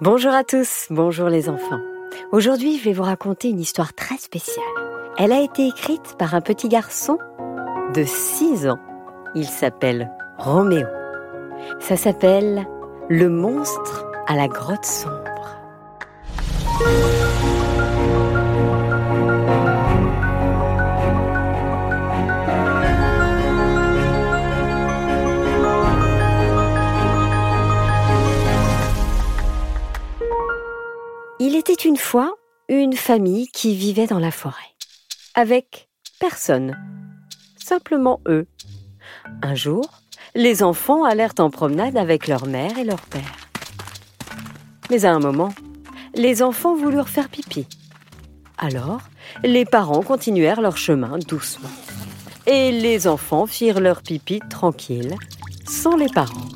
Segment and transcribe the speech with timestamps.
[0.00, 1.78] Bonjour à tous, bonjour les enfants.
[2.32, 4.64] Aujourd'hui, je vais vous raconter une histoire très spéciale.
[5.16, 7.18] Elle a été écrite par un petit garçon
[7.94, 8.80] de 6 ans.
[9.34, 10.86] Il s'appelle Roméo.
[11.78, 12.66] Ça s'appelle
[13.08, 15.31] Le monstre à la grotte sombre.
[31.92, 32.34] Une fois
[32.70, 34.72] une famille qui vivait dans la forêt,
[35.34, 36.74] avec personne,
[37.62, 38.46] simplement eux.
[39.42, 40.00] Un jour,
[40.34, 43.36] les enfants allèrent en promenade avec leur mère et leur père.
[44.90, 45.52] Mais à un moment,
[46.14, 47.66] les enfants voulurent faire pipi.
[48.56, 49.02] Alors,
[49.44, 51.68] les parents continuèrent leur chemin doucement.
[52.46, 55.14] Et les enfants firent leur pipi tranquille,
[55.68, 56.48] sans les parents.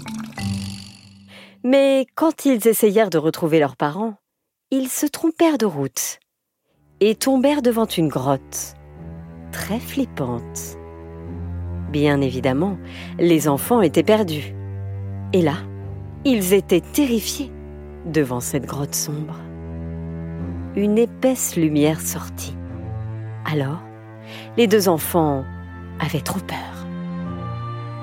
[1.63, 4.15] Mais quand ils essayèrent de retrouver leurs parents,
[4.73, 6.19] ils se trompèrent de route
[6.99, 8.75] et tombèrent devant une grotte
[9.53, 10.77] très flippante.
[11.93, 12.77] Bien évidemment,
[13.19, 14.55] les enfants étaient perdus.
[15.33, 15.59] Et là,
[16.25, 17.53] ils étaient terrifiés
[18.07, 19.37] devant cette grotte sombre.
[20.75, 22.57] Une épaisse lumière sortit.
[23.45, 23.83] Alors,
[24.57, 25.45] les deux enfants
[26.01, 26.87] avaient trop peur.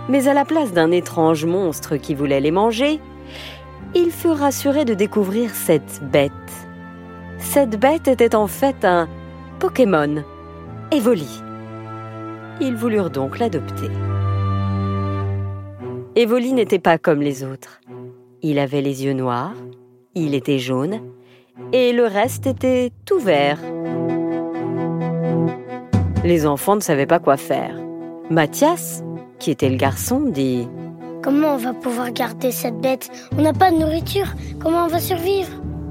[0.07, 3.01] Mais à la place d'un étrange monstre qui voulait les manger,
[3.95, 6.31] ils furent rassurés de découvrir cette bête.
[7.37, 9.07] Cette bête était en fait un
[9.59, 10.23] Pokémon,
[10.91, 11.41] Evoli.
[12.61, 13.89] Ils voulurent donc l'adopter.
[16.15, 17.81] Evoli n'était pas comme les autres.
[18.41, 19.55] Il avait les yeux noirs,
[20.15, 21.01] il était jaune,
[21.71, 23.59] et le reste était tout vert.
[26.23, 27.75] Les enfants ne savaient pas quoi faire.
[28.29, 29.03] Mathias,
[29.39, 30.67] qui était le garçon, dit
[31.23, 34.25] Comment on va pouvoir garder cette bête On n'a pas de nourriture.
[34.59, 35.47] Comment on va survivre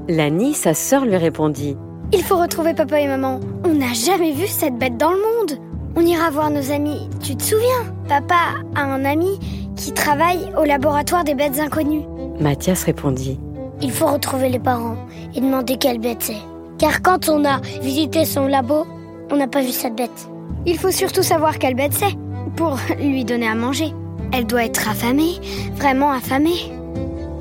[0.07, 1.75] Lani, sa sœur, lui répondit
[2.11, 3.39] Il faut retrouver papa et maman.
[3.65, 5.59] On n'a jamais vu cette bête dans le monde.
[5.95, 7.09] On ira voir nos amis.
[7.19, 8.35] Tu te souviens Papa
[8.75, 9.39] a un ami
[9.75, 12.05] qui travaille au laboratoire des bêtes inconnues.
[12.39, 13.39] Mathias répondit
[13.81, 14.97] Il faut retrouver les parents
[15.33, 16.41] et demander quelle bête c'est.
[16.77, 18.85] Car quand on a visité son labo,
[19.31, 20.29] on n'a pas vu cette bête.
[20.67, 22.15] Il faut surtout savoir quelle bête c'est
[22.55, 23.93] pour lui donner à manger.
[24.35, 25.35] Elle doit être affamée,
[25.75, 26.71] vraiment affamée.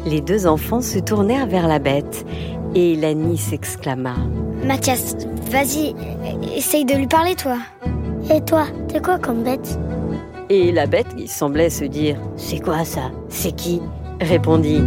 [0.04, 2.26] Les deux enfants se tournèrent vers la bête
[2.74, 4.14] et Lani s'exclama.
[4.62, 5.16] Mathias,
[5.50, 5.94] vas-y,
[6.54, 7.56] essaye de lui parler, toi.
[8.30, 9.78] Et toi, t'es quoi comme bête?
[10.50, 13.10] Et la bête, qui semblait se dire C'est quoi ça?
[13.30, 13.80] C'est qui?
[14.20, 14.82] répondit.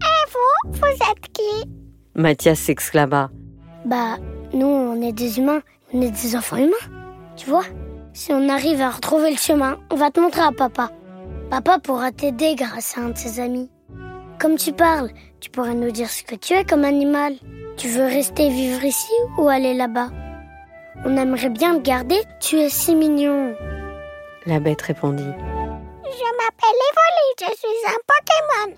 [0.00, 1.68] Et vous, vous êtes qui?
[2.14, 3.30] Mathias s'exclama.
[3.84, 4.16] Bah,
[4.54, 5.60] nous, on est des humains,
[5.92, 6.70] on est des enfants humains,
[7.36, 7.64] tu vois
[8.12, 10.90] si on arrive à retrouver le chemin, on va te montrer à papa.
[11.50, 13.70] Papa pourra t'aider grâce à un de ses amis.
[14.38, 17.34] Comme tu parles, tu pourrais nous dire ce que tu es comme animal.
[17.76, 20.08] Tu veux rester vivre ici ou aller là-bas?
[21.04, 23.54] On aimerait bien te garder, tu es si mignon.
[24.46, 28.76] La bête répondit Je m'appelle Evoli, je suis un Pokémon.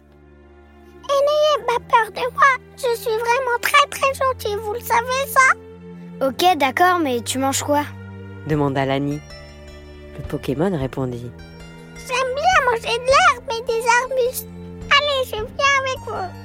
[1.07, 5.27] Et n'ayez pas peur de moi, je suis vraiment très très gentil, vous le savez
[5.29, 6.27] ça?
[6.27, 7.85] Ok, d'accord, mais tu manges quoi?
[8.47, 9.21] Demanda Lani.
[10.17, 11.31] Le Pokémon répondit
[11.97, 14.49] J'aime bien manger de l'herbe et des arbustes.
[14.91, 16.45] Allez, je viens avec vous.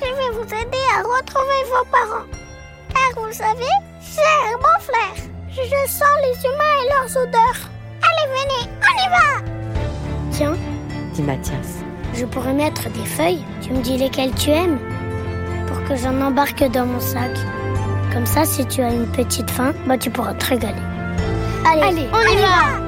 [0.00, 2.26] Je vais vous aider à retrouver vos parents.
[2.92, 5.24] Car vous savez, j'ai un bon flair.
[5.50, 7.70] Je sens les humains et leurs odeurs.
[8.02, 9.50] Allez, venez, on y va
[10.30, 10.56] Tiens,
[11.14, 11.78] dit Mathias.
[12.14, 14.78] Je pourrais mettre des feuilles, tu me dis lesquelles tu aimes,
[15.66, 17.30] pour que j'en embarque dans mon sac.
[18.12, 20.97] Comme ça, si tu as une petite faim, bah tu pourras te régaler.
[21.64, 22.78] Allez, Allez, on, y va,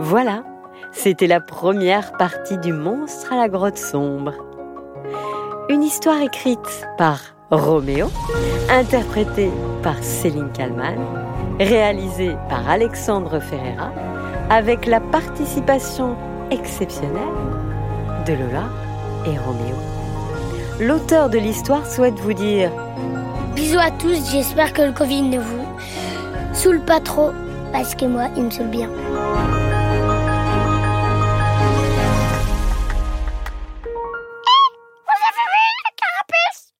[0.00, 0.42] Voilà,
[0.92, 4.32] c'était la première partie du monstre à la grotte sombre.
[5.68, 8.08] Une histoire écrite par Roméo,
[8.70, 9.50] interprétée
[9.82, 10.98] par Céline Kallmann,
[11.58, 13.90] réalisée par Alexandre Ferreira,
[14.50, 16.16] avec la participation
[16.50, 17.22] exceptionnelle
[18.26, 18.68] de Lola
[19.26, 19.93] et Roméo.
[20.80, 22.70] L'auteur de l'histoire souhaite vous dire
[23.54, 25.64] Bisous à tous, j'espère que le Covid ne vous
[26.52, 27.30] saoule pas trop,
[27.72, 28.90] parce que moi, il me saoule bien.